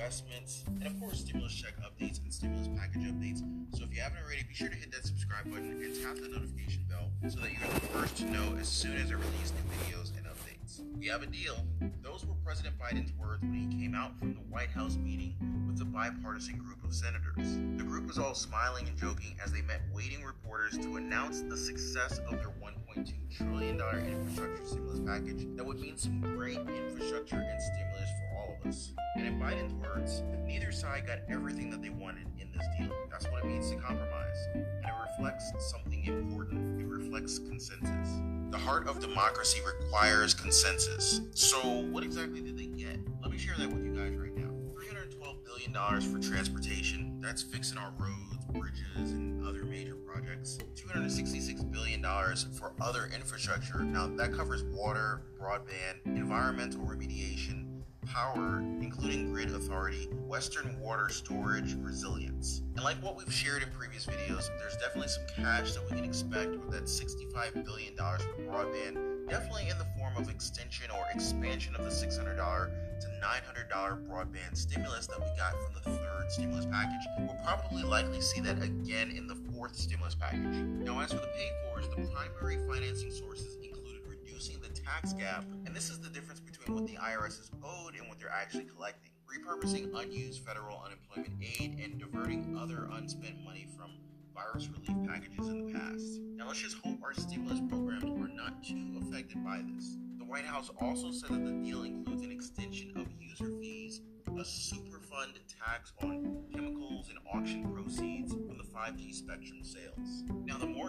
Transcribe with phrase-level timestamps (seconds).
[0.00, 3.42] investments, and of course, stimulus check updates and stimulus package updates.
[3.76, 6.28] So if you haven't already, be sure to hit that subscribe button and tap the
[6.28, 9.68] notification bell so that you're the first to know as soon as I release new
[9.76, 10.80] videos and updates.
[10.98, 11.54] We have a deal.
[12.02, 15.34] Those were President Biden's words when he came out from the White House meeting
[15.66, 17.58] with the bipartisan group of senators.
[17.76, 21.58] The group was all smiling and joking as they met waiting reporters to announce the
[21.58, 27.60] success of their $1.2 trillion infrastructure stimulus package that would mean some great infrastructure and
[27.60, 28.29] stimulus for
[28.64, 32.94] And in Biden's words, neither side got everything that they wanted in this deal.
[33.10, 34.36] That's what it means to compromise.
[34.54, 36.80] And it reflects something important.
[36.80, 38.20] It reflects consensus.
[38.50, 41.20] The heart of democracy requires consensus.
[41.34, 41.58] So,
[41.90, 42.98] what exactly did they get?
[43.22, 44.50] Let me share that with you guys right now.
[44.74, 47.18] $312 billion for transportation.
[47.20, 50.58] That's fixing our roads, bridges, and other major projects.
[50.74, 53.80] $266 billion for other infrastructure.
[53.80, 57.69] Now, that covers water, broadband, environmental remediation,
[58.12, 62.62] power, including grid authority, Western water storage, resilience.
[62.74, 66.04] And like what we've shared in previous videos, there's definitely some cash that we can
[66.04, 71.74] expect with that $65 billion for broadband, definitely in the form of extension or expansion
[71.76, 77.06] of the $600 to $900 broadband stimulus that we got from the third stimulus package.
[77.18, 80.56] We'll probably likely see that again in the fourth stimulus package.
[80.56, 85.44] Now, as for the pay fors, the primary financing sources included reducing the tax gap,
[85.66, 86.39] and this is the difference
[86.74, 89.12] what the IRS is owed and what they're actually collecting.
[89.26, 93.90] Repurposing unused federal unemployment aid and diverting other unspent money from
[94.34, 96.20] virus relief packages in the past.
[96.36, 99.96] Now let's just hope our stimulus programs are not too affected by this.
[100.18, 104.00] The White House also said that the deal includes an extension of user fees,
[104.40, 105.34] a superfund
[105.64, 110.24] tax on chemicals and auction proceeds from the 5G spectrum sales.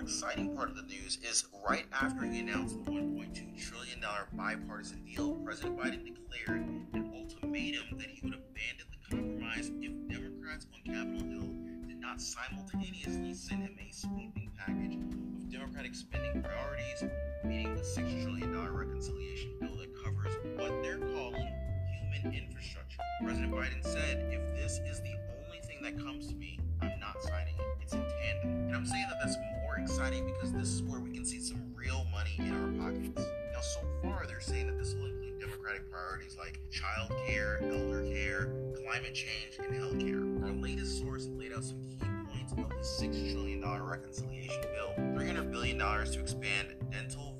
[0.01, 5.05] The exciting part of the news is right after he announced the $1.2 trillion bipartisan
[5.05, 6.61] deal, President Biden declared
[6.93, 11.53] an ultimatum that he would abandon the compromise if Democrats on Capitol Hill
[11.87, 17.03] did not simultaneously send him a sweeping package of Democratic spending priorities,
[17.45, 21.53] meaning the $6 trillion reconciliation bill that covers what they're calling
[22.01, 22.97] human infrastructure.
[23.21, 25.13] President Biden said, if this is the
[25.45, 27.65] only thing that comes to me, I'm not signing it.
[27.83, 28.65] It's in tandem.
[28.65, 29.37] And I'm saying that that's
[29.71, 33.25] more exciting because this is where we can see some real money in our pockets.
[33.53, 38.03] Now, so far, they're saying that this will include Democratic priorities like child care, elder
[38.03, 40.23] care, climate change, and health care.
[40.45, 41.97] Our latest source laid out some key
[42.33, 47.35] points of the $6 trillion reconciliation bill $300 billion to expand dental,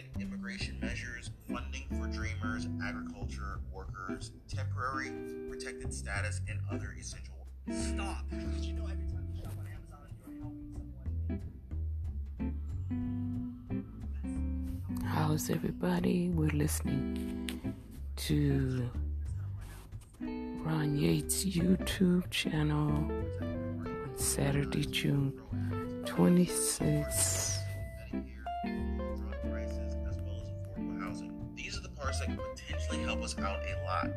[0.00, 5.10] targeted immigration measures, funding for dreamers, agriculture workers, temporary
[5.48, 7.46] protected status, and other essential.
[7.70, 8.24] Stop!
[8.60, 10.68] You know every time you shop on Amazon, you're helping
[14.88, 15.04] someone?
[15.06, 16.30] How's everybody?
[16.30, 17.74] We're listening
[18.16, 18.90] to
[20.20, 22.88] Ron Yates' YouTube channel
[23.40, 25.32] on Saturday, June
[26.04, 27.59] 26th.
[32.00, 34.10] Parts that can potentially help us out a lot.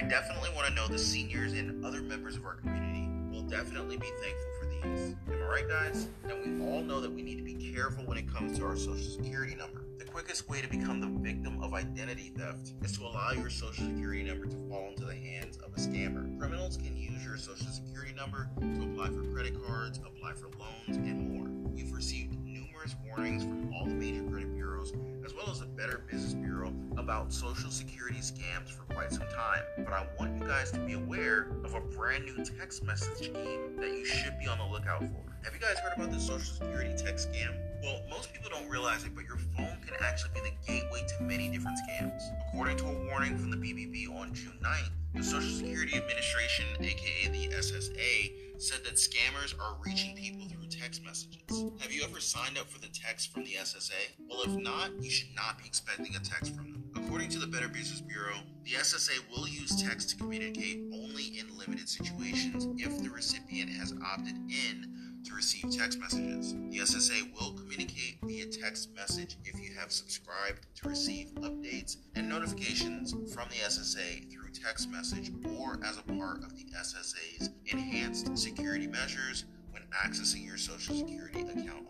[0.00, 3.96] I definitely want to know the seniors and other members of our community will definitely
[3.96, 5.16] be thankful for these.
[5.28, 6.08] Am I right, guys?
[6.28, 8.76] And we all know that we need to be careful when it comes to our
[8.76, 9.84] social security number.
[9.98, 13.84] The quickest way to become the victim of identity theft is to allow your social
[13.84, 16.38] security number to fall into the hands of a scammer.
[16.38, 20.96] Criminals can use your social security number to apply for credit cards, apply for loans,
[20.96, 21.72] and more.
[21.74, 22.43] We've received
[22.84, 24.92] numerous warnings from all the major credit bureaus,
[25.24, 29.62] as well as the Better Business Bureau, about social security scams for quite some time.
[29.78, 33.76] But I want you guys to be aware of a brand new text message scheme
[33.76, 35.36] that you should be on the lookout for.
[35.44, 37.54] Have you guys heard about the social security text scam?
[37.82, 41.22] Well, most people don't realize it, but your phone can actually be the gateway to
[41.22, 42.20] many different scams.
[42.48, 47.28] According to a warning from the BBB on June 9th, the Social Security Administration, aka
[47.28, 51.64] the SSA, said that scammers are reaching people through text messages.
[51.80, 53.92] Have you ever signed up for the text from the SSA?
[54.28, 56.84] Well, if not, you should not be expecting a text from them.
[56.96, 61.56] According to the Better Business Bureau, the SSA will use text to communicate only in
[61.58, 66.52] limited situations if the recipient has opted in to receive text messages.
[66.52, 72.28] The SSA will communicate via text message if you have subscribed to receive updates and
[72.28, 78.36] notifications from the SSA through text message or as a part of the SSA's enhanced
[78.38, 81.84] security measures when accessing your Social Security account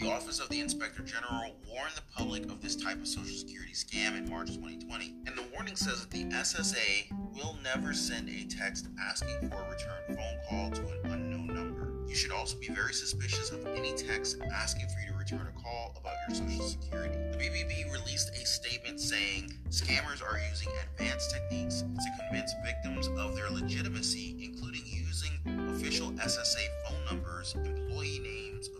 [0.00, 3.74] The Office of the Inspector General warned the public of this type of Social Security
[3.74, 5.14] scam in March 2020.
[5.26, 9.70] And the warning says that the SSA will never send a text asking for a
[9.70, 12.08] return phone call to an unknown number.
[12.08, 15.62] You should also be very suspicious of any text asking for you to return a
[15.62, 17.14] call about your Social Security.
[17.32, 23.36] The BBB released a statement saying scammers are using advanced techniques to convince victims of
[23.36, 25.32] their legitimacy, including using
[25.70, 28.70] official SSA phone numbers, employee names,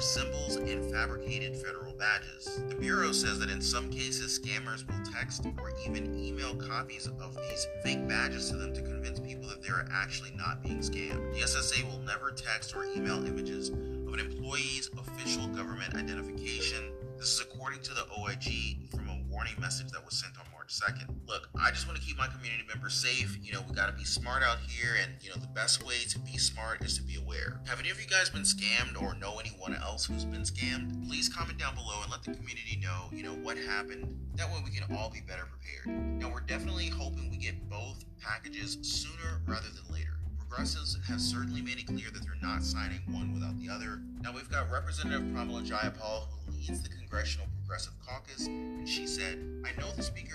[0.00, 2.60] symbols and fabricated federal badges.
[2.68, 7.36] The Bureau says that in some cases, scammers will text or even email copies of
[7.36, 11.32] these fake badges to them to convince people that they are actually not being scammed.
[11.34, 16.92] The SSA will never text or email images of an employee's official government identification.
[17.18, 20.59] This is according to the OIG from a warning message that was sent on March
[20.70, 21.26] 2nd.
[21.26, 23.36] Look, I just want to keep my community members safe.
[23.42, 25.96] You know, we got to be smart out here, and, you know, the best way
[26.08, 27.60] to be smart is to be aware.
[27.66, 31.06] Have any of you guys been scammed or know anyone else who's been scammed?
[31.08, 34.16] Please comment down below and let the community know, you know, what happened.
[34.36, 35.88] That way we can all be better prepared.
[36.20, 40.20] Now, we're definitely hoping we get both packages sooner rather than later.
[40.38, 44.02] Progressives have certainly made it clear that they're not signing one without the other.
[44.20, 49.38] Now we've got Representative Pramila Jayapal, who leads the Congressional Progressive Caucus, and she said,
[49.64, 50.29] I know the Speaker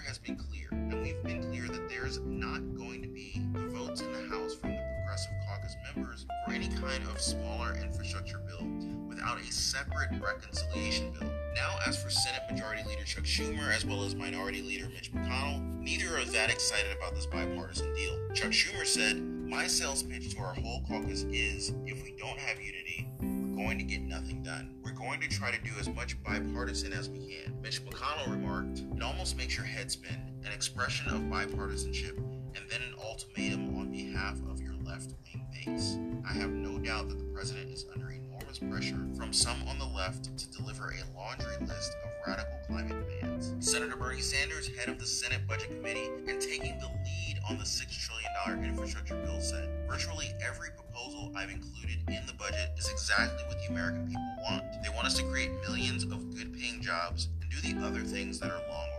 [2.25, 6.53] not going to be the votes in the House from the Progressive Caucus members for
[6.53, 8.67] any kind of smaller infrastructure bill
[9.07, 11.29] without a separate reconciliation bill.
[11.55, 15.63] Now, as for Senate Majority Leader Chuck Schumer as well as Minority Leader Mitch McConnell,
[15.79, 18.17] neither are that excited about this bipartisan deal.
[18.33, 22.59] Chuck Schumer said, My sales pitch to our whole caucus is if we don't have
[22.59, 24.75] unity, we're going to get nothing done.
[24.83, 27.61] We're going to try to do as much bipartisan as we can.
[27.61, 32.81] Mitch McConnell remarked, It almost makes your head spin, an expression of bipartisanship, and then
[32.81, 35.97] an ultimatum on behalf of your left wing base.
[36.27, 39.85] I have no doubt that the president is under enormous pressure from some on the
[39.85, 43.53] left to deliver a laundry list of radical climate demands.
[43.59, 47.63] Senator Bernie Sanders, head of the Senate Budget Committee, and taking the lead on the
[47.63, 53.43] $6 trillion infrastructure bill said, Virtually every proposal I've included in the budget is exactly
[53.47, 54.63] what the American people want.
[54.83, 58.39] They want us to create millions of good paying jobs and do the other things
[58.39, 58.94] that are long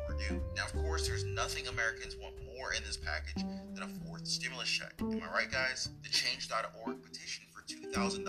[0.56, 4.68] Now, of course, there's nothing Americans want more in this package than a fourth stimulus
[4.68, 4.94] check.
[5.00, 5.90] Am I right, guys?
[6.02, 8.24] The change.org petition for $2,000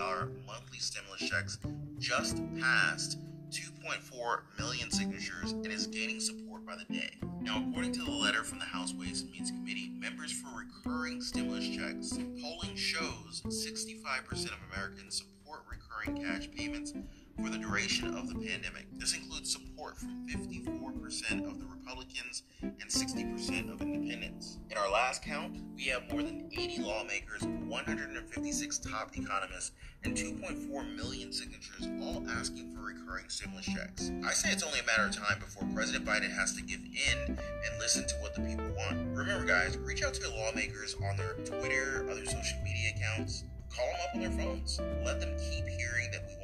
[0.46, 1.58] monthly stimulus checks
[1.98, 3.18] just passed
[3.50, 7.10] 2.4 million signatures and is gaining support by the day.
[7.40, 11.22] Now, according to the letter from the House Ways and Means Committee, members for recurring
[11.22, 16.92] stimulus checks, polling shows 65% of Americans support recurring cash payments
[17.40, 18.86] for the duration of the pandemic.
[18.98, 24.58] This includes support from 54% of the Republicans and 60% of independents.
[24.70, 29.70] In our last count, we have more than 80 lawmakers, 156 top economists,
[30.02, 34.10] and 2.4 million signatures all asking for recurring stimulus checks.
[34.26, 37.18] I say it's only a matter of time before President Biden has to give in
[37.28, 39.16] and listen to what the people want.
[39.16, 43.44] Remember, guys, reach out to your lawmakers on their Twitter, other social media accounts.
[43.70, 44.80] Call them up on their phones.
[45.04, 46.37] Let them keep hearing that we.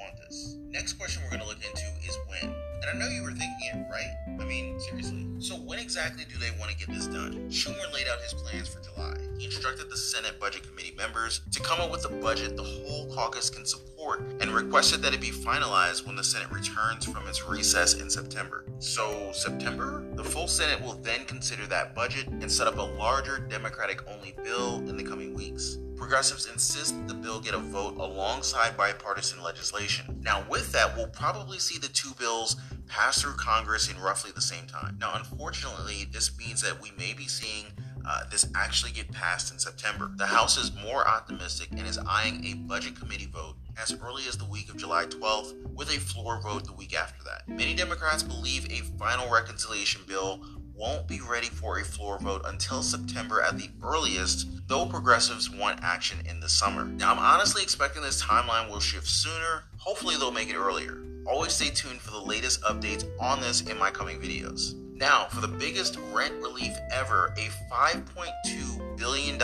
[0.74, 2.73] Next question we're going to look into is when.
[2.86, 4.10] And I know you were thinking it, right?
[4.38, 5.26] I mean, seriously.
[5.38, 7.48] So, when exactly do they want to get this done?
[7.48, 9.16] Schumer laid out his plans for July.
[9.38, 13.12] He instructed the Senate Budget Committee members to come up with a budget the whole
[13.14, 17.46] caucus can support and requested that it be finalized when the Senate returns from its
[17.46, 18.66] recess in September.
[18.80, 20.04] So, September?
[20.14, 24.34] The full Senate will then consider that budget and set up a larger Democratic only
[24.44, 25.78] bill in the coming weeks.
[25.96, 30.20] Progressives insist the bill get a vote alongside bipartisan legislation.
[30.22, 34.40] Now, with that, we'll probably see the two bills pass through Congress in roughly the
[34.40, 34.96] same time.
[35.00, 37.66] Now, unfortunately, this means that we may be seeing
[38.06, 40.10] uh, this actually get passed in September.
[40.16, 44.36] The House is more optimistic and is eyeing a budget committee vote as early as
[44.36, 47.48] the week of July 12th, with a floor vote the week after that.
[47.48, 52.82] Many Democrats believe a final reconciliation bill won't be ready for a floor vote until
[52.82, 56.84] September at the earliest, though progressives want action in the summer.
[56.84, 59.64] Now, I'm honestly expecting this timeline will shift sooner.
[59.78, 60.98] Hopefully, they'll make it earlier.
[61.26, 64.74] Always stay tuned for the latest updates on this in my coming videos.
[64.96, 69.38] Now, for the biggest rent relief ever, a $5.2 billion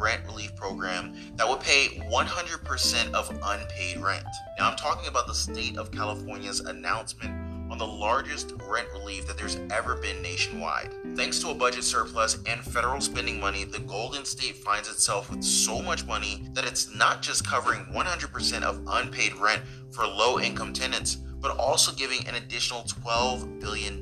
[0.00, 4.24] rent relief program that would pay 100% of unpaid rent.
[4.58, 7.32] Now, I'm talking about the state of California's announcement
[7.70, 10.94] on the largest rent relief that there's ever been nationwide.
[11.14, 15.44] Thanks to a budget surplus and federal spending money, the Golden State finds itself with
[15.44, 20.72] so much money that it's not just covering 100% of unpaid rent for low income
[20.72, 24.00] tenants, but also giving an additional $12 billion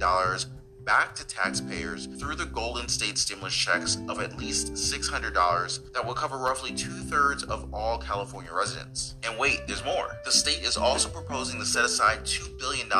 [0.84, 6.14] back to taxpayers through the Golden State stimulus checks of at least $600 that will
[6.14, 9.14] cover roughly two thirds of all California residents.
[9.24, 10.16] And wait, there's more.
[10.24, 12.90] The state is also proposing to set aside $2 billion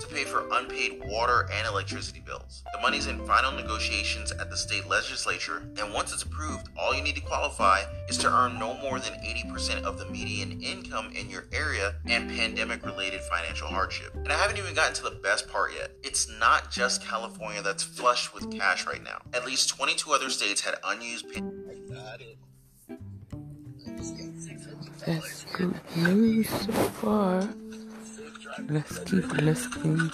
[0.00, 2.62] to pay for unpaid water and electricity bills.
[2.72, 7.02] The money's in final negotiations at the state legislature, and once it's approved, all you
[7.02, 11.28] need to qualify is to earn no more than 80% of the median income in
[11.28, 14.14] your area and pandemic related financial hardship.
[14.14, 15.92] And I haven't even gotten to the best part yet.
[16.02, 19.20] It's not just California that's flush with cash right now.
[19.34, 21.42] At least 22 other states had unused pay-
[25.06, 27.48] That's good news so far.
[28.66, 30.10] Let's keep listening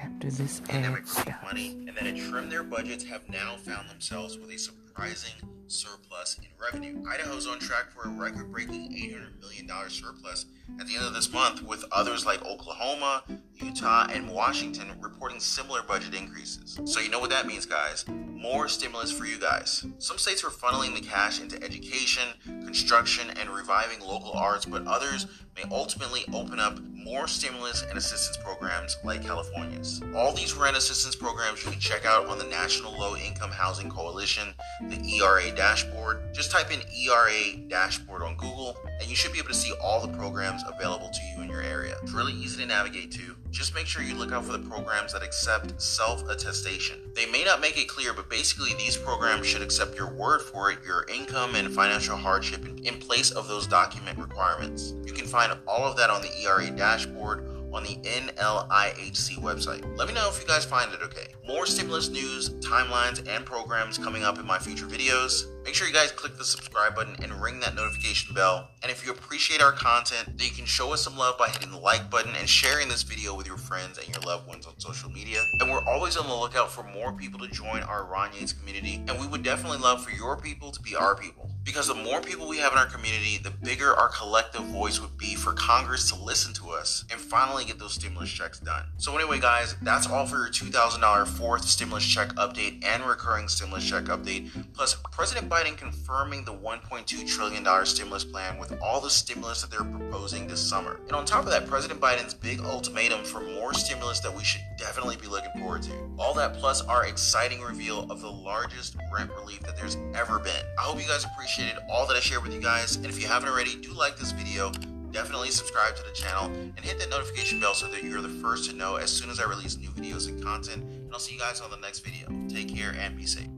[0.00, 1.42] after this ad stops.
[1.42, 5.32] money and that trimmed their budgets have now found themselves with a surprising
[5.66, 7.02] surplus in revenue.
[7.08, 10.46] Idaho's on track for a record breaking $800 million surplus
[10.78, 13.24] at the end of this month, with others like Oklahoma,
[13.58, 16.78] Utah, and Washington reporting similar budget increases.
[16.84, 18.04] So, you know what that means, guys.
[18.08, 19.86] More stimulus for you guys.
[19.98, 25.26] Some states are funneling the cash into education, construction, and reviving local arts, but others
[25.56, 30.02] may ultimately open up more stimulus and assistance programs like California's.
[30.14, 33.88] All these rent assistance programs you can check out on the National Low Income Housing
[33.88, 34.52] Coalition,
[34.88, 36.34] the ERA dashboard.
[36.34, 40.04] Just type in ERA dashboard on Google, and you should be able to see all
[40.04, 41.96] the programs available to you in your area.
[42.02, 43.36] It's really easy to navigate to.
[43.56, 47.10] Just make sure you look out for the programs that accept self attestation.
[47.14, 50.70] They may not make it clear, but basically, these programs should accept your word for
[50.70, 54.92] it, your income and financial hardship in, place of those document requirements.
[55.06, 59.82] You can find all of that on the ERA dashboard on the NLIHC website.
[59.96, 61.28] Let me know if you guys find it okay.
[61.46, 65.46] More stimulus news, timelines, and programs coming up in my future videos.
[65.66, 68.68] Make sure you guys click the subscribe button and ring that notification bell.
[68.84, 71.72] And if you appreciate our content, then you can show us some love by hitting
[71.72, 74.78] the like button and sharing this video with your friends and your loved ones on
[74.78, 75.40] social media.
[75.58, 79.02] And we're always on the lookout for more people to join our Ron Yates community.
[79.08, 81.50] And we would definitely love for your people to be our people.
[81.64, 85.18] Because the more people we have in our community, the bigger our collective voice would
[85.18, 88.84] be for Congress to listen to us and finally get those stimulus checks done.
[88.98, 93.84] So, anyway, guys, that's all for your $2,000 fourth stimulus check update and recurring stimulus
[93.84, 94.48] check update.
[94.74, 99.90] Plus, President Biden confirming the $1.2 trillion stimulus plan with all the stimulus that they're
[99.90, 101.00] proposing this summer.
[101.06, 104.60] And on top of that, President Biden's big ultimatum for more stimulus that we should
[104.76, 105.92] definitely be looking forward to.
[106.18, 110.62] All that plus our exciting reveal of the largest rent relief that there's ever been.
[110.78, 112.96] I hope you guys appreciated all that I shared with you guys.
[112.96, 114.70] And if you haven't already, do like this video.
[115.10, 118.68] Definitely subscribe to the channel and hit that notification bell so that you're the first
[118.68, 120.82] to know as soon as I release new videos and content.
[120.82, 122.28] And I'll see you guys on the next video.
[122.46, 123.55] Take care and be safe.